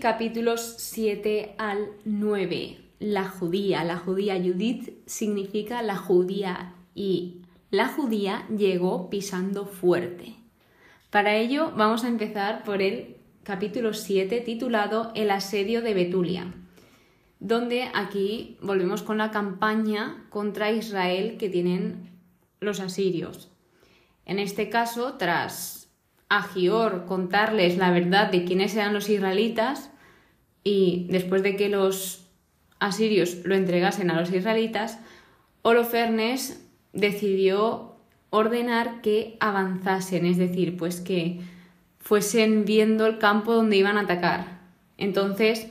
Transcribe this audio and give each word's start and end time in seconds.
capítulos 0.00 0.76
7 0.78 1.56
al 1.58 1.90
9. 2.04 2.78
La 3.00 3.28
judía. 3.28 3.84
La 3.84 3.98
judía 3.98 4.36
Judith 4.36 4.94
significa 5.06 5.82
la 5.82 5.96
judía 5.96 6.74
y 6.94 7.42
la 7.70 7.88
judía 7.88 8.46
llegó 8.48 9.10
pisando 9.10 9.66
fuerte. 9.66 10.36
Para 11.10 11.36
ello 11.36 11.72
vamos 11.76 12.04
a 12.04 12.08
empezar 12.08 12.64
por 12.64 12.80
el 12.80 13.18
capítulo 13.42 13.92
7 13.92 14.40
titulado 14.40 15.12
El 15.14 15.30
asedio 15.30 15.82
de 15.82 15.92
Betulia, 15.92 16.54
donde 17.38 17.90
aquí 17.92 18.56
volvemos 18.62 19.02
con 19.02 19.18
la 19.18 19.30
campaña 19.30 20.24
contra 20.30 20.72
Israel 20.72 21.36
que 21.36 21.50
tienen 21.50 22.08
los 22.58 22.80
asirios. 22.80 23.50
En 24.24 24.38
este 24.38 24.70
caso, 24.70 25.14
tras 25.18 25.90
Agior 26.30 27.06
contarles 27.06 27.76
la 27.76 27.90
verdad 27.90 28.30
de 28.30 28.44
quiénes 28.44 28.74
eran 28.76 28.94
los 28.94 29.08
israelitas 29.08 29.89
y 30.64 31.06
después 31.10 31.42
de 31.42 31.56
que 31.56 31.68
los 31.68 32.26
asirios 32.78 33.38
lo 33.44 33.54
entregasen 33.54 34.10
a 34.10 34.20
los 34.20 34.32
israelitas, 34.32 34.98
Holofernes 35.62 36.66
decidió 36.92 37.96
ordenar 38.30 39.00
que 39.02 39.36
avanzasen, 39.40 40.24
es 40.24 40.38
decir, 40.38 40.76
pues 40.76 41.00
que 41.00 41.40
fuesen 41.98 42.64
viendo 42.64 43.06
el 43.06 43.18
campo 43.18 43.54
donde 43.54 43.76
iban 43.76 43.98
a 43.98 44.02
atacar. 44.02 44.60
Entonces, 44.96 45.68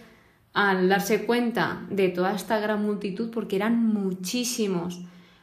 al 0.53 0.89
darse 0.89 1.25
cuenta 1.25 1.85
de 1.89 2.09
toda 2.09 2.35
esta 2.35 2.59
gran 2.59 2.83
multitud, 2.83 3.31
porque 3.31 3.55
eran 3.55 3.83
muchísimos, 3.85 5.01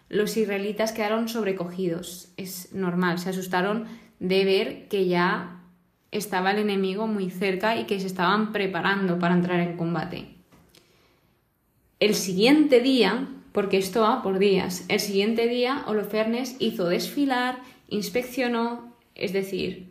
los 0.09 0.37
israelitas 0.37 0.93
quedaron 0.93 1.29
sobrecogidos. 1.29 2.33
Es 2.37 2.73
normal, 2.73 3.19
se 3.19 3.31
asustaron 3.31 3.87
de 4.21 4.45
ver 4.45 4.89
que 4.89 5.07
ya 5.07 5.61
estaba 6.11 6.53
el 6.53 6.59
enemigo 6.59 7.07
muy 7.07 7.31
cerca 7.31 7.77
y 7.77 7.85
que 7.85 8.01
se 8.01 8.07
estaban 8.07 8.53
preparando 8.53 9.19
para 9.19 9.35
entrar 9.35 9.61
en 9.61 9.77
combate. 9.77 10.37
El 11.99 12.15
siguiente 12.15 12.81
día, 12.81 13.29
porque 13.53 13.79
esto 13.79 14.03
va 14.03 14.23
por 14.23 14.39
días, 14.39 14.85
el 14.89 15.01
siguiente 15.01 15.49
día 15.49 15.85
Holofernes 15.87 16.57
hizo 16.59 16.89
desfilar, 16.89 17.59
inspeccionó, 17.89 18.95
es 19.15 19.33
decir, 19.33 19.91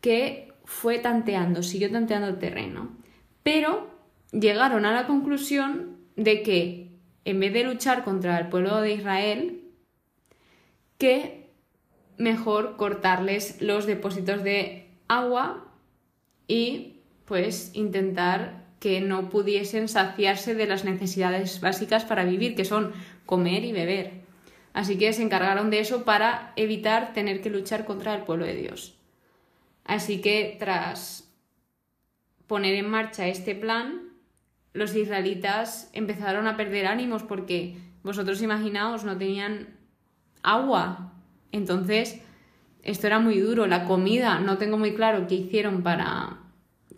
que 0.00 0.52
fue 0.64 0.98
tanteando, 0.98 1.62
siguió 1.62 1.90
tanteando 1.90 2.28
el 2.28 2.38
terreno. 2.38 2.96
Pero 3.42 3.88
llegaron 4.32 4.84
a 4.84 4.92
la 4.92 5.06
conclusión 5.06 5.96
de 6.16 6.42
que 6.42 6.88
en 7.24 7.40
vez 7.40 7.52
de 7.52 7.64
luchar 7.64 8.04
contra 8.04 8.38
el 8.38 8.48
pueblo 8.48 8.80
de 8.80 8.94
Israel, 8.94 9.60
que 10.96 11.50
mejor 12.16 12.76
cortarles 12.76 13.60
los 13.60 13.86
depósitos 13.86 14.42
de 14.42 14.87
agua 15.08 15.66
y 16.46 17.00
pues 17.24 17.70
intentar 17.74 18.64
que 18.80 19.00
no 19.00 19.28
pudiesen 19.28 19.88
saciarse 19.88 20.54
de 20.54 20.66
las 20.66 20.84
necesidades 20.84 21.60
básicas 21.60 22.04
para 22.04 22.24
vivir, 22.24 22.54
que 22.54 22.64
son 22.64 22.92
comer 23.26 23.64
y 23.64 23.72
beber. 23.72 24.20
Así 24.72 24.96
que 24.96 25.12
se 25.12 25.22
encargaron 25.22 25.70
de 25.70 25.80
eso 25.80 26.04
para 26.04 26.52
evitar 26.56 27.12
tener 27.12 27.40
que 27.40 27.50
luchar 27.50 27.84
contra 27.84 28.14
el 28.14 28.22
pueblo 28.22 28.46
de 28.46 28.54
Dios. 28.54 28.96
Así 29.84 30.20
que 30.20 30.56
tras 30.58 31.28
poner 32.46 32.74
en 32.74 32.88
marcha 32.88 33.26
este 33.26 33.54
plan, 33.54 34.12
los 34.72 34.94
israelitas 34.94 35.90
empezaron 35.92 36.46
a 36.46 36.56
perder 36.56 36.86
ánimos 36.86 37.22
porque 37.22 37.76
vosotros 38.02 38.40
imaginaos, 38.42 39.04
no 39.04 39.18
tenían 39.18 39.76
agua. 40.42 41.12
Entonces, 41.52 42.22
esto 42.82 43.06
era 43.06 43.18
muy 43.18 43.38
duro. 43.38 43.66
La 43.66 43.84
comida, 43.84 44.40
no 44.40 44.58
tengo 44.58 44.78
muy 44.78 44.94
claro 44.94 45.26
qué 45.26 45.34
hicieron 45.34 45.82
para 45.82 46.38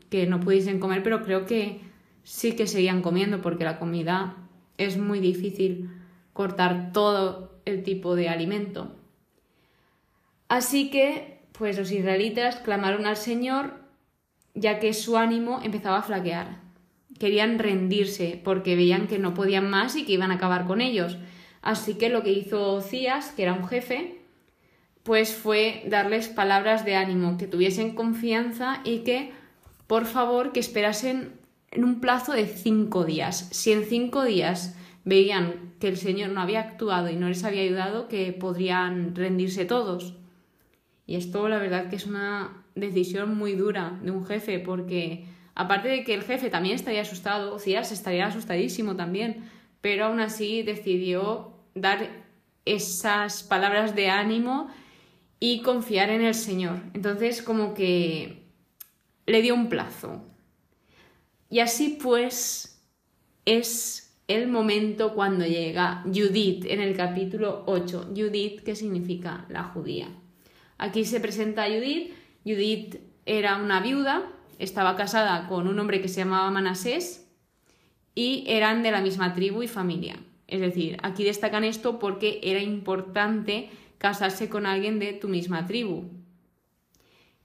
que 0.08 0.26
no 0.26 0.40
pudiesen 0.40 0.80
comer, 0.80 1.02
pero 1.02 1.24
creo 1.24 1.46
que 1.46 1.80
sí 2.22 2.52
que 2.52 2.66
seguían 2.66 3.02
comiendo 3.02 3.40
porque 3.40 3.64
la 3.64 3.78
comida 3.78 4.36
es 4.78 4.98
muy 4.98 5.20
difícil 5.20 5.90
cortar 6.32 6.92
todo 6.92 7.60
el 7.64 7.82
tipo 7.82 8.16
de 8.16 8.28
alimento. 8.28 8.96
Así 10.48 10.90
que 10.90 11.40
pues 11.52 11.78
los 11.78 11.92
israelitas 11.92 12.56
clamaron 12.56 13.06
al 13.06 13.16
Señor 13.16 13.74
ya 14.54 14.78
que 14.78 14.94
su 14.94 15.16
ánimo 15.16 15.60
empezaba 15.62 15.98
a 15.98 16.02
flaquear. 16.02 16.60
Querían 17.18 17.58
rendirse 17.58 18.40
porque 18.42 18.76
veían 18.76 19.06
que 19.06 19.18
no 19.18 19.34
podían 19.34 19.68
más 19.68 19.94
y 19.96 20.04
que 20.04 20.12
iban 20.12 20.30
a 20.30 20.36
acabar 20.36 20.66
con 20.66 20.80
ellos. 20.80 21.18
Así 21.62 21.94
que 21.94 22.08
lo 22.08 22.22
que 22.22 22.32
hizo 22.32 22.80
Cías, 22.80 23.32
que 23.32 23.42
era 23.42 23.52
un 23.52 23.68
jefe, 23.68 24.19
pues 25.10 25.34
fue 25.34 25.82
darles 25.88 26.28
palabras 26.28 26.84
de 26.84 26.94
ánimo, 26.94 27.36
que 27.36 27.48
tuviesen 27.48 27.96
confianza 27.96 28.80
y 28.84 28.98
que, 28.98 29.32
por 29.88 30.06
favor, 30.06 30.52
que 30.52 30.60
esperasen 30.60 31.32
en 31.72 31.82
un 31.82 31.98
plazo 31.98 32.32
de 32.32 32.46
cinco 32.46 33.04
días. 33.04 33.48
Si 33.50 33.72
en 33.72 33.82
cinco 33.82 34.22
días 34.22 34.78
veían 35.04 35.72
que 35.80 35.88
el 35.88 35.96
Señor 35.96 36.30
no 36.30 36.40
había 36.40 36.60
actuado 36.60 37.10
y 37.10 37.16
no 37.16 37.28
les 37.28 37.42
había 37.42 37.62
ayudado, 37.62 38.06
que 38.06 38.32
podrían 38.32 39.16
rendirse 39.16 39.64
todos. 39.64 40.14
Y 41.08 41.16
esto 41.16 41.48
la 41.48 41.58
verdad 41.58 41.90
que 41.90 41.96
es 41.96 42.06
una 42.06 42.62
decisión 42.76 43.36
muy 43.36 43.54
dura 43.54 43.98
de 44.04 44.12
un 44.12 44.24
jefe 44.24 44.60
porque 44.60 45.24
aparte 45.56 45.88
de 45.88 46.04
que 46.04 46.14
el 46.14 46.22
jefe 46.22 46.50
también 46.50 46.76
estaría 46.76 47.02
asustado, 47.02 47.58
Cías 47.58 47.90
estaría 47.90 48.28
asustadísimo 48.28 48.94
también, 48.94 49.50
pero 49.80 50.04
aún 50.04 50.20
así 50.20 50.62
decidió 50.62 51.52
dar 51.74 51.98
esas 52.64 53.42
palabras 53.42 53.96
de 53.96 54.08
ánimo 54.08 54.70
y 55.40 55.62
confiar 55.62 56.10
en 56.10 56.20
el 56.20 56.34
Señor. 56.34 56.82
Entonces 56.92 57.42
como 57.42 57.72
que 57.74 58.44
le 59.26 59.42
dio 59.42 59.54
un 59.54 59.68
plazo. 59.68 60.22
Y 61.48 61.60
así 61.60 61.98
pues 62.00 62.80
es 63.46 64.16
el 64.28 64.46
momento 64.46 65.14
cuando 65.14 65.44
llega 65.44 66.04
Judith 66.04 66.66
en 66.66 66.80
el 66.80 66.96
capítulo 66.96 67.64
8. 67.66 68.10
Judith 68.14 68.60
que 68.60 68.76
significa 68.76 69.46
la 69.48 69.64
judía. 69.64 70.08
Aquí 70.78 71.04
se 71.04 71.18
presenta 71.18 71.66
Judith. 71.66 72.12
Judith 72.44 72.96
era 73.26 73.56
una 73.56 73.80
viuda, 73.80 74.30
estaba 74.58 74.94
casada 74.96 75.48
con 75.48 75.66
un 75.66 75.78
hombre 75.78 76.00
que 76.00 76.08
se 76.08 76.20
llamaba 76.20 76.50
Manasés 76.50 77.28
y 78.14 78.44
eran 78.46 78.82
de 78.82 78.90
la 78.90 79.00
misma 79.00 79.34
tribu 79.34 79.62
y 79.62 79.68
familia. 79.68 80.16
Es 80.46 80.60
decir, 80.60 80.98
aquí 81.02 81.24
destacan 81.24 81.64
esto 81.64 81.98
porque 81.98 82.40
era 82.42 82.60
importante 82.60 83.70
casarse 84.00 84.48
con 84.48 84.64
alguien 84.64 84.98
de 84.98 85.12
tu 85.12 85.28
misma 85.28 85.66
tribu. 85.66 86.08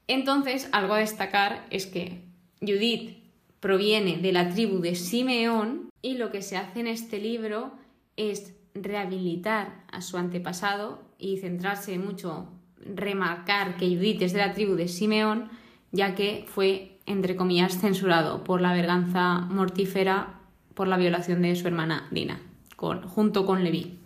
Entonces, 0.07 0.69
algo 0.71 0.93
a 0.93 0.99
destacar 0.99 1.67
es 1.69 1.85
que 1.85 2.23
Judith 2.61 3.17
proviene 3.59 4.17
de 4.17 4.31
la 4.31 4.49
tribu 4.49 4.79
de 4.79 4.95
Simeón 4.95 5.89
y 6.01 6.17
lo 6.17 6.31
que 6.31 6.41
se 6.41 6.55
hace 6.55 6.79
en 6.79 6.87
este 6.87 7.19
libro 7.19 7.73
es 8.15 8.55
rehabilitar 8.73 9.83
a 9.91 10.01
su 10.01 10.17
antepasado 10.17 11.01
y 11.19 11.39
centrarse 11.39 11.99
mucho 11.99 12.47
remarcar 12.77 13.75
que 13.75 13.89
Judith 13.89 14.21
es 14.21 14.31
de 14.31 14.39
la 14.39 14.53
tribu 14.53 14.75
de 14.75 14.87
Simeón, 14.87 15.49
ya 15.91 16.15
que 16.15 16.45
fue, 16.47 16.99
entre 17.05 17.35
comillas, 17.35 17.79
censurado 17.79 18.45
por 18.45 18.61
la 18.61 18.73
verganza 18.73 19.41
mortífera 19.41 20.39
por 20.73 20.87
la 20.87 20.97
violación 20.97 21.41
de 21.41 21.55
su 21.55 21.67
hermana 21.67 22.07
Dina, 22.11 22.39
junto 22.77 23.45
con 23.45 23.63
Leví. 23.65 24.04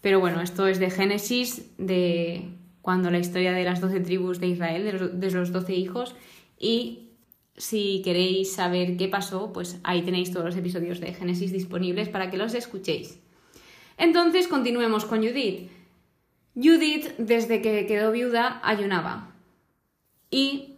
Pero 0.00 0.20
bueno, 0.20 0.40
esto 0.40 0.66
es 0.66 0.78
de 0.78 0.90
Génesis, 0.90 1.70
de 1.76 2.48
cuando 2.82 3.10
la 3.10 3.18
historia 3.18 3.52
de 3.52 3.64
las 3.64 3.80
doce 3.80 4.00
tribus 4.00 4.40
de 4.40 4.48
Israel, 4.48 4.84
de 5.20 5.30
los, 5.30 5.52
doce 5.52 5.74
hijos, 5.74 6.14
y 6.58 7.10
si 7.56 8.00
queréis 8.02 8.52
saber 8.52 8.96
qué 8.96 9.08
pasó, 9.08 9.52
pues 9.52 9.78
ahí 9.82 10.02
tenéis 10.02 10.32
todos 10.32 10.46
los 10.46 10.56
episodios 10.56 11.00
de 11.00 11.12
Génesis 11.12 11.52
disponibles 11.52 12.08
para 12.08 12.30
que 12.30 12.38
los 12.38 12.54
escuchéis. 12.54 13.18
Entonces, 13.98 14.48
continuemos 14.48 15.04
con 15.04 15.18
Judith. 15.18 15.70
Judith, 16.54 17.16
desde 17.18 17.60
que 17.60 17.86
quedó 17.86 18.12
viuda, 18.12 18.60
ayunaba. 18.64 19.34
Y 20.30 20.76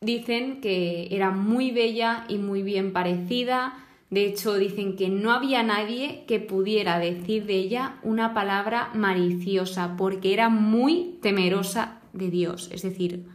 dicen 0.00 0.60
que 0.60 1.08
era 1.10 1.30
muy 1.30 1.70
bella 1.70 2.26
y 2.28 2.36
muy 2.36 2.62
bien 2.62 2.92
parecida. 2.92 3.83
De 4.10 4.26
hecho, 4.26 4.54
dicen 4.54 4.96
que 4.96 5.08
no 5.08 5.32
había 5.32 5.62
nadie 5.62 6.24
que 6.26 6.38
pudiera 6.38 6.98
decir 6.98 7.46
de 7.46 7.54
ella 7.54 7.96
una 8.02 8.34
palabra 8.34 8.90
maliciosa, 8.94 9.96
porque 9.96 10.32
era 10.32 10.48
muy 10.48 11.18
temerosa 11.20 12.00
de 12.12 12.30
Dios, 12.30 12.70
es 12.72 12.82
decir, 12.82 13.26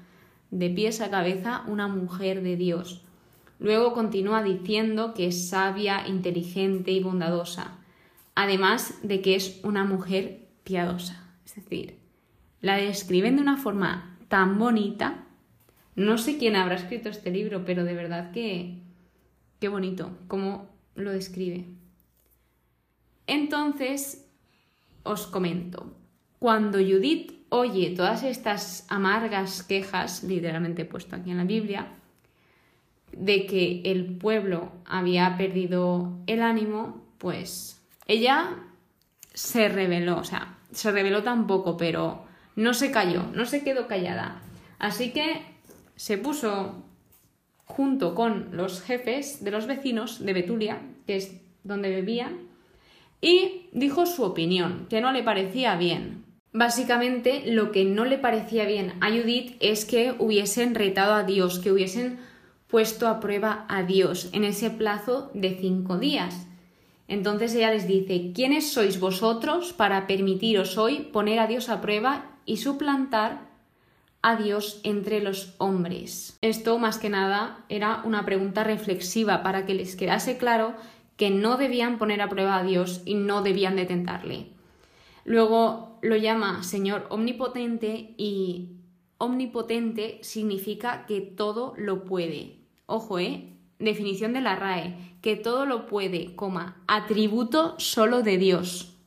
de 0.52 0.70
pies 0.70 1.02
a 1.02 1.10
cabeza 1.10 1.64
una 1.68 1.88
mujer 1.88 2.42
de 2.42 2.56
Dios. 2.56 3.04
Luego 3.60 3.94
continúa 3.94 4.42
diciendo 4.42 5.14
que 5.14 5.28
es 5.28 5.50
sabia, 5.50 6.08
inteligente 6.08 6.92
y 6.92 7.04
bondadosa, 7.04 7.78
además 8.34 8.96
de 9.04 9.22
que 9.22 9.36
es 9.36 9.60
una 9.64 9.84
mujer 9.84 10.48
piadosa. 10.64 11.28
Es 11.46 11.56
decir, 11.56 11.98
la 12.62 12.78
describen 12.78 13.36
de 13.36 13.42
una 13.42 13.58
forma 13.58 14.18
tan 14.30 14.58
bonita. 14.58 15.26
No 15.96 16.18
sé 16.18 16.38
quién 16.38 16.56
habrá 16.56 16.76
escrito 16.76 17.10
este 17.10 17.32
libro, 17.32 17.66
pero 17.66 17.84
de 17.84 17.94
verdad 17.94 18.32
que 18.32 18.82
qué 19.60 19.68
bonito 19.68 20.18
cómo 20.28 20.70
lo 20.96 21.12
describe. 21.12 21.66
Entonces, 23.28 24.26
os 25.04 25.28
comento, 25.28 25.94
cuando 26.40 26.80
Judith 26.80 27.34
oye 27.50 27.92
todas 27.96 28.24
estas 28.24 28.86
amargas 28.90 29.64
quejas, 29.64 30.24
literalmente 30.24 30.86
puesto 30.86 31.16
aquí 31.16 31.32
en 31.32 31.38
la 31.38 31.44
Biblia, 31.44 31.88
de 33.12 33.46
que 33.46 33.82
el 33.86 34.18
pueblo 34.18 34.72
había 34.86 35.36
perdido 35.38 36.20
el 36.28 36.42
ánimo, 36.42 37.04
pues 37.18 37.82
ella 38.08 38.56
se 39.34 39.68
rebeló, 39.68 40.20
o 40.20 40.24
sea, 40.24 40.58
se 40.72 40.92
rebeló 40.92 41.24
tampoco, 41.24 41.76
pero 41.78 42.26
no 42.56 42.74
se 42.74 42.92
cayó, 42.92 43.24
no 43.34 43.46
se 43.46 43.64
quedó 43.64 43.88
callada. 43.88 44.42
Así 44.78 45.12
que 45.12 45.42
se 45.96 46.18
puso 46.18 46.84
junto 47.70 48.16
con 48.16 48.50
los 48.52 48.82
jefes 48.82 49.44
de 49.44 49.52
los 49.52 49.68
vecinos 49.68 50.26
de 50.26 50.34
Betulia, 50.34 50.82
que 51.06 51.16
es 51.16 51.40
donde 51.64 51.90
bebía, 51.90 52.34
y 53.22 53.68
dijo 53.72 54.06
su 54.06 54.24
opinión, 54.24 54.88
que 54.90 55.02
no 55.02 55.12
le 55.12 55.24
parecía 55.24 55.76
bien. 55.76 56.26
Básicamente 56.52 57.44
lo 57.46 57.72
que 57.72 57.86
no 57.86 58.06
le 58.06 58.18
parecía 58.18 58.66
bien 58.66 58.94
a 59.02 59.10
Judith 59.10 59.56
es 59.60 59.86
que 59.86 60.16
hubiesen 60.18 60.74
retado 60.74 61.14
a 61.14 61.24
Dios, 61.24 61.60
que 61.60 61.72
hubiesen 61.72 62.18
puesto 62.68 63.08
a 63.08 63.20
prueba 63.20 63.66
a 63.70 63.84
Dios 63.84 64.30
en 64.34 64.44
ese 64.44 64.72
plazo 64.72 65.30
de 65.34 65.58
cinco 65.60 66.00
días. 66.00 66.48
Entonces 67.08 67.54
ella 67.54 67.72
les 67.72 67.88
dice, 67.88 68.32
¿quiénes 68.34 68.72
sois 68.72 69.00
vosotros 69.00 69.74
para 69.74 70.08
permitiros 70.08 70.78
hoy 70.78 71.10
poner 71.12 71.40
a 71.40 71.48
Dios 71.48 71.70
a 71.70 71.82
prueba 71.82 72.32
y 72.46 72.58
suplantar 72.58 73.49
a 74.22 74.36
Dios 74.36 74.82
entre 74.84 75.22
los 75.22 75.56
hombres? 75.58 76.38
Esto 76.42 76.78
más 76.78 76.98
que 76.98 77.10
nada 77.10 77.66
era 77.70 78.02
una 78.06 78.26
pregunta 78.26 78.64
reflexiva 78.64 79.44
para 79.44 79.66
que 79.66 79.74
les 79.74 79.96
quedase 79.96 80.38
claro 80.38 80.76
que 81.18 81.30
no 81.30 81.58
debían 81.58 81.98
poner 81.98 82.22
a 82.22 82.30
prueba 82.30 82.58
a 82.58 82.64
Dios 82.64 83.02
y 83.06 83.16
no 83.16 83.42
debían 83.42 83.76
de 83.76 83.86
tentarle. 83.86 84.48
Luego 85.26 86.00
lo 86.02 86.16
llama 86.16 86.64
Señor 86.64 87.06
omnipotente 87.10 88.14
y 88.18 88.78
omnipotente 89.18 90.20
significa 90.22 91.06
que 91.06 91.22
todo 91.22 91.74
lo 91.78 92.06
puede. 92.06 92.60
Ojo, 92.86 93.20
¿eh? 93.20 93.54
Definición 93.80 94.34
de 94.34 94.42
la 94.42 94.56
RAE, 94.56 95.18
que 95.22 95.36
todo 95.36 95.66
lo 95.66 95.88
puede, 95.88 96.36
coma, 96.36 96.82
atributo 96.88 97.76
solo 97.78 98.24
de 98.24 98.38
Dios. 98.38 98.99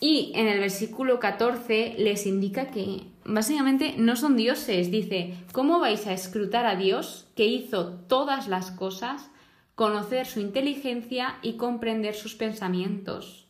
Y 0.00 0.32
en 0.36 0.46
el 0.46 0.60
versículo 0.60 1.18
14 1.18 1.96
les 1.98 2.26
indica 2.26 2.70
que 2.70 3.02
básicamente 3.24 3.94
no 3.98 4.14
son 4.14 4.36
dioses. 4.36 4.90
Dice, 4.90 5.34
¿cómo 5.52 5.80
vais 5.80 6.06
a 6.06 6.12
escrutar 6.12 6.66
a 6.66 6.76
Dios 6.76 7.28
que 7.34 7.46
hizo 7.46 7.94
todas 8.08 8.46
las 8.46 8.70
cosas, 8.70 9.30
conocer 9.74 10.26
su 10.26 10.40
inteligencia 10.40 11.38
y 11.42 11.54
comprender 11.54 12.14
sus 12.14 12.36
pensamientos? 12.36 13.48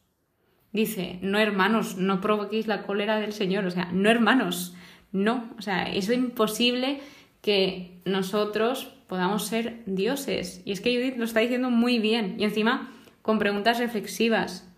Dice, 0.72 1.18
no 1.22 1.38
hermanos, 1.38 1.96
no 1.96 2.20
provoquéis 2.20 2.66
la 2.66 2.84
cólera 2.84 3.18
del 3.18 3.32
Señor, 3.32 3.64
o 3.66 3.70
sea, 3.70 3.90
no 3.92 4.10
hermanos, 4.10 4.74
no, 5.12 5.50
o 5.58 5.62
sea, 5.62 5.84
es 5.84 6.10
imposible 6.10 7.00
que 7.40 8.00
nosotros 8.04 8.92
podamos 9.06 9.46
ser 9.46 9.82
dioses. 9.86 10.62
Y 10.64 10.72
es 10.72 10.80
que 10.80 10.94
Judith 10.94 11.16
lo 11.16 11.24
está 11.24 11.40
diciendo 11.40 11.70
muy 11.70 11.98
bien 11.98 12.36
y 12.38 12.44
encima 12.44 12.92
con 13.22 13.38
preguntas 13.38 13.78
reflexivas. 13.78 14.70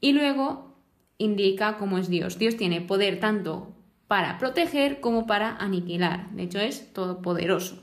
Y 0.00 0.12
luego 0.12 0.75
indica 1.18 1.76
cómo 1.78 1.98
es 1.98 2.08
Dios. 2.08 2.38
Dios 2.38 2.56
tiene 2.56 2.80
poder 2.80 3.20
tanto 3.20 3.74
para 4.06 4.38
proteger 4.38 5.00
como 5.00 5.26
para 5.26 5.56
aniquilar. 5.56 6.30
De 6.30 6.44
hecho, 6.44 6.60
es 6.60 6.92
todopoderoso. 6.92 7.82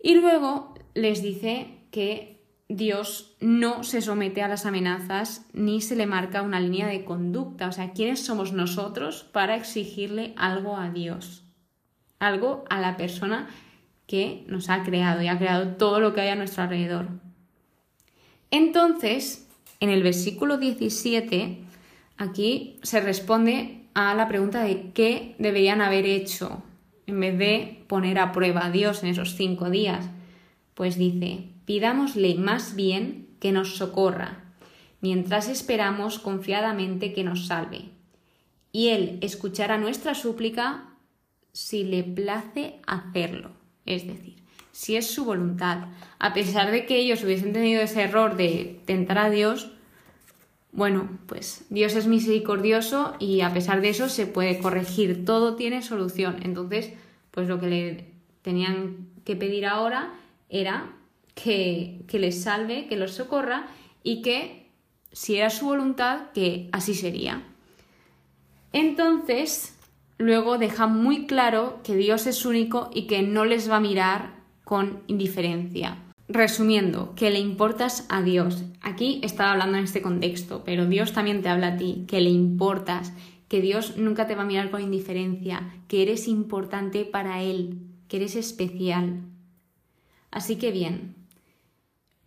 Y 0.00 0.14
luego 0.14 0.74
les 0.94 1.22
dice 1.22 1.78
que 1.90 2.40
Dios 2.68 3.36
no 3.40 3.84
se 3.84 4.00
somete 4.00 4.42
a 4.42 4.48
las 4.48 4.66
amenazas 4.66 5.46
ni 5.52 5.80
se 5.80 5.96
le 5.96 6.06
marca 6.06 6.42
una 6.42 6.60
línea 6.60 6.86
de 6.86 7.04
conducta. 7.04 7.68
O 7.68 7.72
sea, 7.72 7.92
¿quiénes 7.92 8.24
somos 8.24 8.52
nosotros 8.52 9.24
para 9.24 9.56
exigirle 9.56 10.32
algo 10.36 10.76
a 10.76 10.90
Dios? 10.90 11.42
algo 12.22 12.64
a 12.70 12.80
la 12.80 12.96
persona 12.96 13.48
que 14.06 14.44
nos 14.46 14.70
ha 14.70 14.82
creado 14.84 15.22
y 15.22 15.28
ha 15.28 15.38
creado 15.38 15.74
todo 15.76 16.00
lo 16.00 16.14
que 16.14 16.22
hay 16.22 16.28
a 16.28 16.36
nuestro 16.36 16.62
alrededor. 16.62 17.08
Entonces, 18.50 19.48
en 19.80 19.90
el 19.90 20.02
versículo 20.02 20.58
17, 20.58 21.61
aquí 22.16 22.78
se 22.82 23.00
responde 23.00 23.86
a 23.94 24.14
la 24.14 24.28
pregunta 24.28 24.62
de 24.62 24.92
qué 24.92 25.34
deberían 25.38 25.80
haber 25.80 26.06
hecho 26.06 26.62
en 27.06 27.20
vez 27.20 27.38
de 27.38 27.84
poner 27.88 28.18
a 28.18 28.32
prueba 28.32 28.66
a 28.66 28.70
Dios 28.70 29.02
en 29.02 29.10
esos 29.10 29.34
cinco 29.34 29.70
días. 29.70 30.08
Pues 30.74 30.96
dice, 30.96 31.48
pidámosle 31.64 32.36
más 32.36 32.74
bien 32.74 33.28
que 33.40 33.52
nos 33.52 33.76
socorra, 33.76 34.44
mientras 35.00 35.48
esperamos 35.48 36.18
confiadamente 36.18 37.12
que 37.12 37.24
nos 37.24 37.46
salve. 37.46 37.90
Y 38.70 38.88
Él 38.88 39.18
escuchará 39.20 39.76
nuestra 39.76 40.14
súplica 40.14 40.88
si 41.52 41.84
le 41.84 42.02
place 42.04 42.80
hacerlo. 42.86 43.50
Es 43.84 44.06
decir, 44.06 44.42
si 44.70 44.96
es 44.96 45.12
su 45.12 45.24
voluntad. 45.24 45.88
A 46.18 46.32
pesar 46.32 46.70
de 46.70 46.86
que 46.86 46.96
ellos 46.96 47.22
hubiesen 47.22 47.52
tenido 47.52 47.82
ese 47.82 48.02
error 48.02 48.36
de 48.36 48.80
tentar 48.86 49.18
a 49.18 49.28
Dios, 49.30 49.71
bueno, 50.72 51.18
pues 51.26 51.66
Dios 51.68 51.94
es 51.94 52.06
misericordioso 52.06 53.14
y 53.18 53.42
a 53.42 53.52
pesar 53.52 53.82
de 53.82 53.90
eso 53.90 54.08
se 54.08 54.26
puede 54.26 54.58
corregir, 54.58 55.26
todo 55.26 55.54
tiene 55.54 55.82
solución. 55.82 56.38
Entonces, 56.42 56.92
pues 57.30 57.46
lo 57.46 57.60
que 57.60 57.66
le 57.66 58.06
tenían 58.40 59.08
que 59.24 59.36
pedir 59.36 59.66
ahora 59.66 60.14
era 60.48 60.90
que, 61.34 62.04
les 62.10 62.42
salve, 62.42 62.86
que 62.88 62.96
los 62.96 63.12
socorra 63.12 63.66
y 64.02 64.22
que, 64.22 64.70
si 65.12 65.36
era 65.36 65.50
su 65.50 65.66
voluntad, 65.66 66.30
que 66.32 66.70
así 66.72 66.94
sería. 66.94 67.42
Entonces, 68.72 69.76
luego 70.16 70.56
deja 70.56 70.86
muy 70.86 71.26
claro 71.26 71.80
que 71.84 71.96
Dios 71.96 72.26
es 72.26 72.46
único 72.46 72.90
y 72.94 73.06
que 73.06 73.22
no 73.22 73.44
les 73.44 73.70
va 73.70 73.76
a 73.76 73.80
mirar 73.80 74.30
con 74.64 75.02
indiferencia. 75.06 75.98
Resumiendo, 76.28 77.14
que 77.14 77.30
le 77.30 77.40
importas 77.40 78.06
a 78.08 78.22
Dios. 78.22 78.64
Aquí 78.80 79.20
estaba 79.22 79.52
hablando 79.52 79.78
en 79.78 79.84
este 79.84 80.02
contexto, 80.02 80.62
pero 80.64 80.86
Dios 80.86 81.12
también 81.12 81.42
te 81.42 81.48
habla 81.48 81.68
a 81.68 81.76
ti, 81.76 82.04
que 82.08 82.20
le 82.20 82.30
importas, 82.30 83.12
que 83.48 83.60
Dios 83.60 83.96
nunca 83.96 84.26
te 84.26 84.34
va 84.34 84.42
a 84.42 84.46
mirar 84.46 84.70
con 84.70 84.80
indiferencia, 84.80 85.74
que 85.88 86.02
eres 86.02 86.28
importante 86.28 87.04
para 87.04 87.42
Él, 87.42 87.80
que 88.08 88.16
eres 88.16 88.36
especial. 88.36 89.20
Así 90.30 90.56
que 90.56 90.70
bien. 90.70 91.16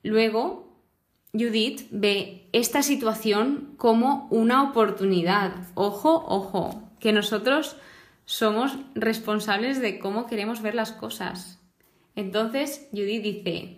Luego, 0.04 0.66
Judith 1.34 1.88
ve 1.92 2.48
esta 2.54 2.84
situación 2.84 3.74
como 3.78 4.28
una 4.30 4.64
oportunidad. 4.70 5.54
Ojo, 5.74 6.24
ojo, 6.28 6.90
que 7.00 7.12
nosotros 7.12 7.76
somos 8.26 8.78
responsables 8.94 9.82
de 9.82 10.00
cómo 10.00 10.28
queremos 10.28 10.62
ver 10.62 10.76
las 10.76 10.92
cosas. 10.92 11.60
Entonces 12.16 12.88
Judith 12.92 13.24
dice, 13.24 13.78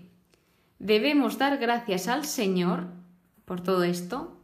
debemos 0.79 1.37
dar 1.37 1.57
gracias 1.57 2.07
al 2.07 2.25
Señor 2.25 2.87
por 3.45 3.61
todo 3.61 3.83
esto, 3.83 4.37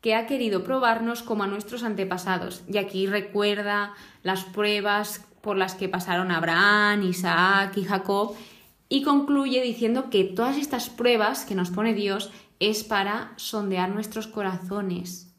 que 0.00 0.14
ha 0.14 0.26
querido 0.26 0.64
probarnos 0.64 1.22
como 1.22 1.44
a 1.44 1.46
nuestros 1.46 1.82
antepasados. 1.82 2.62
Y 2.68 2.78
aquí 2.78 3.06
recuerda 3.06 3.92
las 4.22 4.44
pruebas 4.44 5.26
por 5.42 5.56
las 5.56 5.74
que 5.74 5.88
pasaron 5.88 6.30
Abraham, 6.30 7.02
Isaac 7.02 7.76
y 7.76 7.84
Jacob, 7.84 8.34
y 8.88 9.02
concluye 9.02 9.62
diciendo 9.62 10.10
que 10.10 10.24
todas 10.24 10.56
estas 10.56 10.88
pruebas 10.88 11.44
que 11.44 11.54
nos 11.54 11.70
pone 11.70 11.94
Dios 11.94 12.30
es 12.58 12.82
para 12.82 13.32
sondear 13.36 13.90
nuestros 13.90 14.26
corazones. 14.26 15.34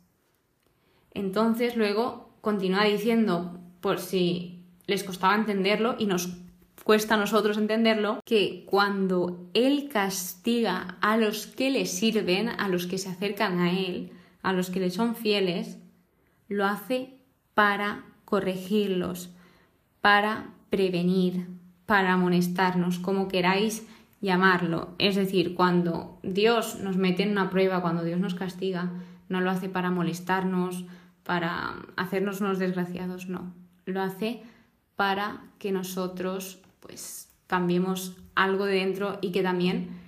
Entonces 1.14 1.76
luego 1.76 2.38
continúa 2.42 2.86
diciendo, 2.86 3.60
por 3.82 4.00
si 4.00 4.64
les 4.88 5.04
costaba 5.04 5.36
entenderlo 5.36 5.96
y 6.00 6.06
nos 6.06 6.30
cuesta 6.84 7.16
a 7.16 7.18
nosotros 7.18 7.58
entenderlo, 7.58 8.20
que 8.26 8.64
cuando 8.66 9.50
Él 9.54 9.90
castiga 9.92 10.98
a 11.02 11.18
los 11.18 11.48
que 11.48 11.70
le 11.70 11.86
sirven, 11.86 12.50
a 12.50 12.68
los 12.68 12.88
que 12.88 12.98
se 12.98 13.10
acercan 13.10 13.60
a 13.60 13.72
Él, 13.72 14.12
a 14.42 14.54
los 14.54 14.70
que 14.70 14.80
le 14.80 14.90
son 14.90 15.16
fieles, 15.16 15.78
lo 16.48 16.66
hace 16.66 17.18
para 17.54 18.06
corregirlos, 18.26 19.30
para 20.02 20.50
prevenir, 20.70 21.48
para 21.86 22.14
amonestarnos, 22.14 23.00
como 23.00 23.28
queráis 23.28 23.86
llamarlo. 24.22 24.96
Es 24.98 25.16
decir, 25.16 25.56
cuando 25.56 26.20
Dios 26.24 26.80
nos 26.80 26.98
mete 26.98 27.24
en 27.24 27.32
una 27.32 27.50
prueba, 27.50 27.82
cuando 27.82 28.04
Dios 28.04 28.20
nos 28.20 28.36
castiga, 28.36 28.92
no 29.30 29.42
lo 29.42 29.50
hace 29.50 29.70
para 29.70 29.92
molestarnos, 29.92 30.86
para 31.24 31.76
hacernos 31.96 32.42
unos 32.42 32.60
desgraciados, 32.60 33.28
no. 33.28 33.54
Lo 33.86 34.02
hace 34.02 34.44
para 34.96 35.42
que 35.58 35.72
nosotros 35.72 36.60
pues 36.82 37.30
cambiemos 37.48 38.18
algo 38.36 38.66
de 38.66 38.76
dentro 38.76 39.18
y 39.22 39.32
que 39.32 39.44
también 39.44 40.00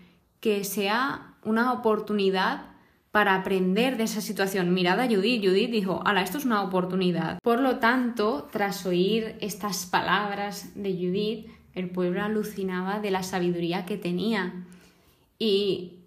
que 0.42 0.66
sea 0.66 1.36
una 1.44 1.72
oportunidad 1.72 2.74
para 3.12 3.36
aprender 3.36 3.96
de 3.96 4.04
esa 4.04 4.22
situación. 4.22 4.74
Mirad 4.74 5.00
a 5.00 5.08
Judith. 5.08 5.46
Judith 5.46 5.70
dijo, 5.70 6.02
ala, 6.04 6.22
esto 6.22 6.40
es 6.40 6.46
una 6.46 6.64
oportunidad. 6.64 7.40
Por 7.44 7.60
lo 7.60 7.78
tanto, 7.78 8.50
tras 8.52 8.86
oír 8.86 9.36
estas 9.40 9.86
palabras 9.86 10.72
de 10.76 10.94
Judith, 10.94 11.48
el 11.76 11.90
pueblo 11.90 12.24
alucinaba 12.24 13.00
de 13.00 13.12
la 13.12 13.24
sabiduría 13.24 13.86
que 13.86 13.98
tenía. 13.98 14.66
Y 15.38 16.00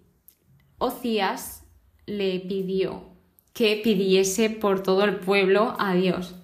Ocías 0.79 1.63
le 2.05 2.39
pidió 2.41 3.05
que 3.53 3.79
pidiese 3.83 4.49
por 4.49 4.83
todo 4.83 5.03
el 5.03 5.15
pueblo 5.15 5.75
a 5.79 5.93
Dios. 5.95 6.35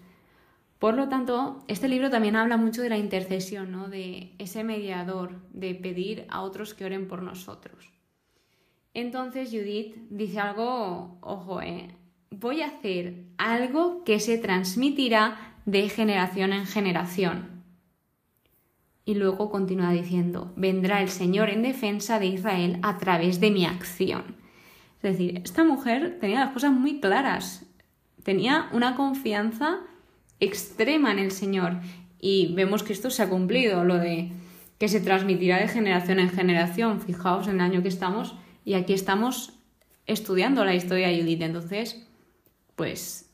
Por 0.84 0.96
lo 0.96 1.08
tanto, 1.08 1.64
este 1.70 1.88
libro 1.88 2.10
también 2.10 2.36
habla 2.36 2.58
mucho 2.58 2.82
de 2.82 2.90
la 2.90 2.98
intercesión, 2.98 3.72
¿no? 3.72 3.88
de 3.88 4.36
ese 4.38 4.66
mediador, 4.66 5.40
de 5.54 5.76
pedir 5.76 6.26
a 6.28 6.42
otros 6.42 6.74
que 6.74 6.84
oren 6.84 7.08
por 7.08 7.22
nosotros. 7.22 7.90
Entonces 8.94 9.50
Judith 9.50 9.96
dice 10.10 10.42
algo, 10.42 11.20
ojo, 11.22 11.62
eh, 11.62 11.96
voy 12.32 12.64
a 12.64 12.68
hacer 12.68 13.24
algo 13.38 14.04
que 14.04 14.20
se 14.20 14.38
transmitirá 14.38 15.56
de 15.66 15.88
generación 15.88 16.52
en 16.52 16.66
generación. 16.66 17.64
Y 19.06 19.16
luego 19.16 19.50
continúa 19.52 19.94
diciendo, 19.94 20.52
vendrá 20.58 21.02
el 21.02 21.08
Señor 21.08 21.50
en 21.50 21.62
defensa 21.62 22.20
de 22.20 22.26
Israel 22.26 22.80
a 22.82 22.98
través 22.98 23.40
de 23.40 23.52
mi 23.52 23.66
acción. 23.66 24.36
Es 24.98 25.14
decir, 25.14 25.40
esta 25.46 25.64
mujer 25.64 26.18
tenía 26.20 26.42
las 26.42 26.54
cosas 26.54 26.74
muy 26.74 27.00
claras, 27.00 27.66
tenía 28.22 28.68
una 28.74 28.98
confianza 28.98 29.80
extrema 30.40 31.12
en 31.12 31.20
el 31.20 31.32
Señor 31.32 31.80
y 32.20 32.54
vemos 32.54 32.84
que 32.84 32.94
esto 32.94 33.10
se 33.10 33.24
ha 33.24 33.30
cumplido, 33.30 33.84
lo 33.84 33.98
de 33.98 34.32
que 34.78 34.88
se 34.88 35.00
transmitirá 35.00 35.60
de 35.60 35.68
generación 35.68 36.20
en 36.20 36.30
generación. 36.30 37.02
Fijaos 37.02 37.48
en 37.48 37.56
el 37.56 37.62
año 37.62 37.82
que 37.82 37.90
estamos 37.90 38.36
y 38.66 38.74
aquí 38.74 38.94
estamos 38.94 39.60
estudiando 40.06 40.66
la 40.66 40.76
historia 40.76 41.08
de 41.08 41.22
Judith. 41.22 41.42
Entonces, 41.42 42.08
pues 42.76 43.34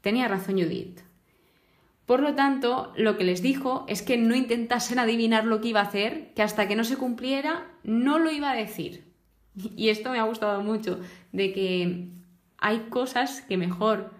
tenía 0.00 0.28
razón 0.28 0.56
Judith. 0.56 1.00
Por 2.06 2.20
lo 2.20 2.34
tanto, 2.34 2.92
lo 2.96 3.16
que 3.16 3.22
les 3.24 3.40
dijo 3.40 3.84
es 3.88 4.02
que 4.02 4.16
no 4.16 4.34
intentasen 4.34 4.98
adivinar 4.98 5.44
lo 5.44 5.60
que 5.60 5.68
iba 5.68 5.80
a 5.80 5.84
hacer, 5.84 6.32
que 6.34 6.42
hasta 6.42 6.66
que 6.66 6.74
no 6.74 6.82
se 6.82 6.96
cumpliera 6.96 7.68
no 7.84 8.18
lo 8.18 8.30
iba 8.30 8.50
a 8.50 8.56
decir. 8.56 9.04
Y 9.76 9.90
esto 9.90 10.10
me 10.10 10.18
ha 10.18 10.24
gustado 10.24 10.62
mucho, 10.62 11.00
de 11.32 11.52
que 11.52 12.08
hay 12.58 12.78
cosas 12.88 13.42
que 13.42 13.56
mejor 13.56 14.12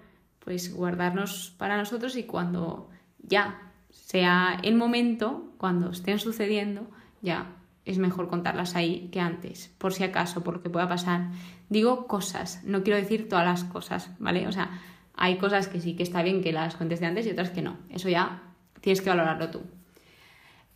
pues 0.45 0.75
guardarnos 0.75 1.55
para 1.59 1.77
nosotros 1.77 2.17
y 2.17 2.25
cuando 2.25 2.91
ya 3.23 3.73
sea 3.91 4.59
el 4.63 4.75
momento, 4.75 5.53
cuando 5.59 5.91
estén 5.91 6.19
sucediendo, 6.19 6.89
ya 7.23 7.57
es 7.85 7.99
mejor 7.99 8.29
contarlas 8.29 8.77
ahí 8.77 9.09
que 9.13 9.21
antes, 9.21 9.75
por 9.79 9.93
si 9.93 10.05
acaso, 10.05 10.43
por 10.43 10.55
lo 10.55 10.63
que 10.63 10.71
pueda 10.71 10.89
pasar. 10.89 11.31
Digo 11.69 12.07
cosas, 12.07 12.63
no 12.65 12.83
quiero 12.83 12.99
decir 12.99 13.29
todas 13.29 13.45
las 13.45 13.65
cosas, 13.65 14.11
¿vale? 14.19 14.47
O 14.47 14.53
sea, 14.53 14.81
hay 15.15 15.39
cosas 15.39 15.69
que 15.69 15.81
sí 15.81 15.97
que 15.97 16.03
está 16.03 16.23
bien 16.23 16.43
que 16.43 16.53
las 16.53 16.77
cuentes 16.77 17.01
de 17.01 17.07
antes 17.07 17.27
y 17.27 17.31
otras 17.31 17.51
que 17.51 17.63
no. 17.63 17.79
Eso 17.91 18.09
ya 18.09 18.43
tienes 18.81 19.01
que 19.01 19.11
valorarlo 19.11 19.51
tú. 19.51 19.63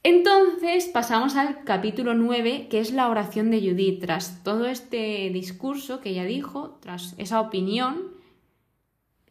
Entonces 0.03 0.87
pasamos 0.89 1.35
al 1.35 1.65
capítulo 1.65 2.15
9, 2.15 2.69
que 2.69 2.79
es 2.79 2.93
la 2.93 3.09
oración 3.09 3.51
de 3.51 3.61
Judith. 3.61 4.03
Tras 4.03 4.43
todo 4.45 4.67
este 4.67 5.31
discurso 5.31 6.01
que 6.01 6.11
ella 6.11 6.25
dijo, 6.25 6.79
tras 6.83 7.15
esa 7.17 7.41
opinión, 7.41 8.14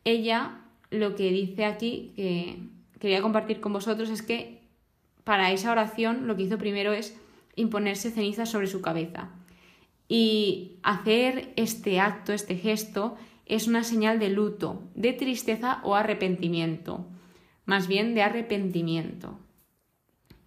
ella 0.04 0.62
lo 0.90 1.16
que 1.16 1.32
dice 1.32 1.66
aquí, 1.66 2.14
que 2.16 2.60
quería 3.00 3.22
compartir 3.22 3.60
con 3.60 3.74
vosotros, 3.74 4.10
es 4.10 4.22
que 4.22 4.62
para 5.24 5.52
esa 5.52 5.72
oración 5.72 6.28
lo 6.28 6.36
que 6.36 6.44
hizo 6.44 6.58
primero 6.58 6.94
es 6.94 7.18
imponerse 7.56 8.12
ceniza 8.12 8.46
sobre 8.46 8.68
su 8.68 8.82
cabeza. 8.82 9.30
Y 10.08 10.78
hacer 10.84 11.54
este 11.56 12.00
acto, 12.00 12.34
este 12.34 12.56
gesto, 12.56 13.16
es 13.46 13.68
una 13.68 13.84
señal 13.84 14.20
de 14.20 14.30
luto, 14.30 14.84
de 14.96 15.14
tristeza 15.14 15.82
o 15.84 15.96
arrepentimiento, 15.96 17.08
más 17.66 17.88
bien 17.88 18.14
de 18.14 18.22
arrepentimiento. 18.22 19.40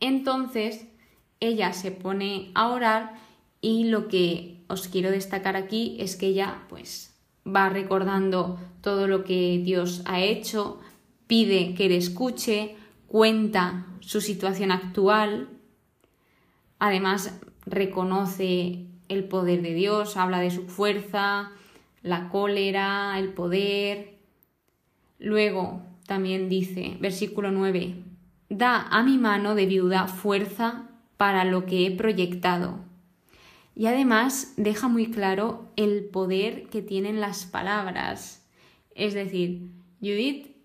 Entonces, 0.01 0.87
ella 1.41 1.73
se 1.73 1.91
pone 1.91 2.51
a 2.55 2.69
orar 2.69 3.15
y 3.61 3.85
lo 3.85 4.09
que 4.09 4.65
os 4.69 4.89
quiero 4.89 5.11
destacar 5.11 5.57
aquí 5.57 5.97
es 5.99 6.17
que 6.17 6.29
ella 6.29 6.63
pues 6.69 7.16
va 7.47 7.69
recordando 7.69 8.59
todo 8.81 9.07
lo 9.07 9.25
que 9.25 9.61
Dios 9.65 10.03
ha 10.05 10.21
hecho, 10.21 10.81
pide 11.27 11.75
que 11.75 11.89
le 11.89 11.97
escuche, 11.97 12.77
cuenta 13.07 13.87
su 14.01 14.21
situación 14.21 14.71
actual, 14.71 15.49
Además, 16.79 17.41
reconoce 17.65 18.87
el 19.09 19.25
poder 19.25 19.63
de 19.63 19.75
Dios, 19.75 20.17
habla 20.17 20.41
de 20.41 20.51
su 20.51 20.67
fuerza, 20.67 21.53
la 22.03 22.29
cólera, 22.29 23.19
el 23.19 23.33
poder. 23.33 24.19
Luego 25.19 25.83
también 26.07 26.49
dice, 26.49 26.97
versículo 27.01 27.51
9, 27.51 27.95
da 28.51 28.83
a 28.83 29.03
mi 29.03 29.19
mano 29.19 29.55
de 29.55 29.67
viuda 29.67 30.07
fuerza 30.07 30.91
para 31.17 31.45
lo 31.45 31.65
que 31.65 31.87
he 31.87 31.91
proyectado. 31.91 32.81
Y 33.77 33.87
además 33.87 34.55
deja 34.57 34.89
muy 34.89 35.11
claro 35.11 35.71
el 35.77 36.07
poder 36.07 36.69
que 36.71 36.81
tienen 36.81 37.21
las 37.21 37.45
palabras. 37.45 38.49
Es 38.95 39.13
decir, 39.13 39.71
Judith 40.01 40.57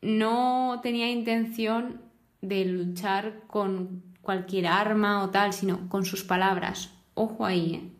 no 0.00 0.78
tenía 0.80 1.10
intención 1.10 2.00
de 2.40 2.64
luchar 2.64 3.42
con 3.48 4.04
cualquier 4.22 4.68
arma 4.68 5.24
o 5.24 5.30
tal, 5.30 5.52
sino 5.52 5.88
con 5.88 6.04
sus 6.04 6.22
palabras. 6.22 6.94
Ojo 7.14 7.44
ahí. 7.44 7.74
¿eh? 7.74 7.90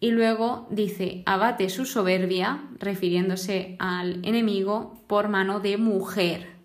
Y 0.00 0.12
luego 0.12 0.66
dice, 0.70 1.22
abate 1.26 1.68
su 1.68 1.84
soberbia, 1.84 2.64
refiriéndose 2.78 3.76
al 3.78 4.24
enemigo, 4.24 5.02
por 5.06 5.28
mano 5.28 5.60
de 5.60 5.76
mujer. 5.76 6.55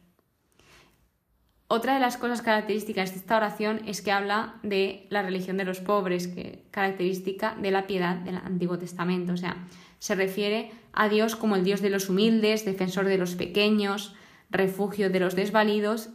Otra 1.74 1.94
de 1.94 2.02
las 2.02 2.18
cosas 2.18 2.42
características 2.42 3.14
de 3.14 3.20
esta 3.20 3.38
oración 3.38 3.80
es 3.88 4.02
que 4.02 4.12
habla 4.12 4.56
de 4.62 5.08
la 5.10 5.22
religión 5.22 5.56
de 5.56 5.64
los 5.64 5.80
pobres, 5.80 6.28
que 6.28 6.66
característica 6.70 7.56
de 7.62 7.72
la 7.72 7.88
piedad 7.88 8.18
del 8.18 8.36
Antiguo 8.36 8.78
Testamento. 8.78 9.32
O 9.32 9.38
sea, 9.38 9.56
se 9.98 10.16
refiere 10.16 10.74
a 10.92 11.08
Dios 11.08 11.38
como 11.38 11.56
el 11.56 11.64
Dios 11.64 11.80
de 11.80 11.90
los 11.90 12.10
humildes, 12.10 12.66
defensor 12.66 13.06
de 13.06 13.18
los 13.18 13.36
pequeños, 13.36 14.14
refugio 14.50 15.10
de 15.10 15.22
los 15.22 15.38
desvalidos 15.38 16.10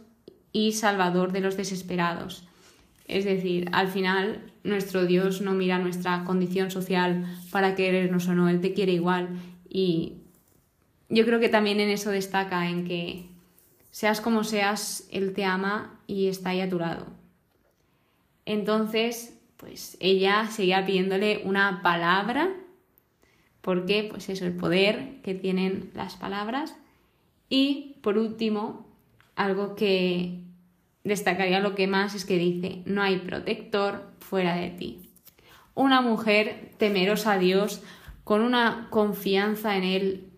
y 0.51 0.73
salvador 0.73 1.31
de 1.31 1.39
los 1.39 1.57
desesperados. 1.57 2.47
Es 3.07 3.25
decir, 3.25 3.67
al 3.71 3.87
final 3.87 4.51
nuestro 4.63 5.07
Dios 5.07 5.41
no 5.41 5.55
mira 5.55 5.79
nuestra 5.79 6.23
condición 6.23 6.69
social 6.69 7.25
para 7.49 7.73
querernos 7.73 8.27
o 8.27 8.35
no, 8.35 8.47
Él 8.47 8.61
te 8.61 8.75
quiere 8.75 8.91
igual 8.91 9.29
y 9.67 10.17
yo 11.09 11.25
creo 11.25 11.39
que 11.39 11.49
también 11.49 11.79
en 11.79 11.89
eso 11.89 12.11
destaca, 12.11 12.69
en 12.69 12.85
que 12.85 13.36
seas 13.97 14.21
como 14.21 14.43
seas, 14.43 15.07
Él 15.11 15.33
te 15.33 15.43
ama 15.43 15.99
y 16.05 16.27
está 16.27 16.51
ahí 16.51 16.61
a 16.61 16.69
tu 16.69 16.77
lado. 16.77 17.07
Entonces, 18.45 19.35
pues 19.57 19.97
ella 19.99 20.45
seguía 20.51 20.85
pidiéndole 20.85 21.41
una 21.45 21.81
palabra, 21.81 22.53
porque 23.61 24.07
pues 24.07 24.29
eso, 24.29 24.45
el 24.45 24.55
poder 24.55 25.19
que 25.23 25.33
tienen 25.33 25.89
las 25.95 26.15
palabras. 26.15 26.75
Y 27.49 27.95
por 28.03 28.19
último, 28.19 28.85
algo 29.35 29.73
que 29.73 30.43
destacaría 31.03 31.59
lo 31.59 31.73
que 31.73 31.87
más 31.87 32.13
es 32.13 32.23
que 32.23 32.37
dice, 32.37 32.83
no 32.85 33.01
hay 33.01 33.17
protector 33.17 34.11
fuera 34.19 34.57
de 34.57 34.69
ti. 34.69 35.09
Una 35.73 36.01
mujer 36.01 36.71
temerosa 36.77 37.31
a 37.31 37.39
Dios, 37.39 37.81
con 38.23 38.41
una 38.41 38.89
confianza 38.91 39.75
en 39.75 39.83
Él 39.83 40.29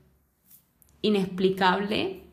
inexplicable. 1.01 2.23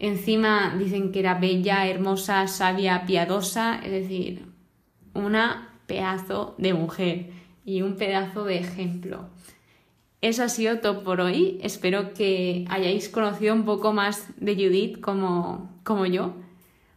Encima 0.00 0.74
dicen 0.78 1.12
que 1.12 1.20
era 1.20 1.34
bella, 1.34 1.86
hermosa, 1.86 2.48
sabia, 2.48 3.04
piadosa, 3.04 3.78
es 3.84 3.92
decir, 3.92 4.46
una 5.12 5.78
pedazo 5.86 6.54
de 6.56 6.72
mujer 6.72 7.30
y 7.66 7.82
un 7.82 7.96
pedazo 7.96 8.44
de 8.44 8.56
ejemplo. 8.56 9.28
Eso 10.22 10.42
ha 10.42 10.48
sido 10.48 10.78
todo 10.78 11.04
por 11.04 11.20
hoy. 11.20 11.58
Espero 11.62 12.14
que 12.14 12.64
hayáis 12.70 13.10
conocido 13.10 13.54
un 13.54 13.66
poco 13.66 13.92
más 13.92 14.26
de 14.38 14.54
Judith 14.54 15.00
como, 15.00 15.70
como 15.84 16.06
yo. 16.06 16.34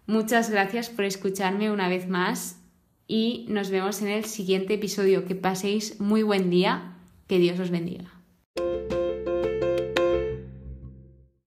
Muchas 0.08 0.50
gracias 0.50 0.90
por 0.90 1.04
escucharme 1.04 1.72
una 1.72 1.90
vez 1.90 2.08
más 2.08 2.62
y 3.06 3.46
nos 3.50 3.70
vemos 3.70 4.02
en 4.02 4.08
el 4.08 4.24
siguiente 4.24 4.76
episodio. 4.76 5.26
Que 5.26 5.36
paséis 5.36 6.00
muy 6.00 6.24
buen 6.24 6.50
día. 6.50 6.96
Que 7.28 7.38
Dios 7.38 7.60
os 7.60 7.70
bendiga. 7.70 8.23